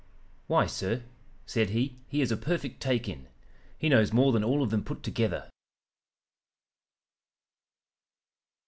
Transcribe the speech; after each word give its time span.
"'Why, 0.47 0.65
sir,' 0.65 1.03
said 1.45 1.69
he, 1.69 1.99
'he 2.07 2.21
is 2.21 2.31
a 2.31 2.35
perfect 2.35 2.81
"take 2.81 3.07
in." 3.07 3.27
He 3.77 3.87
knows 3.87 4.11
more 4.11 4.31
than 4.31 4.43
all 4.43 4.63
of 4.63 4.71
them 4.71 4.83
put 4.83 5.03
together.'" 5.03 5.47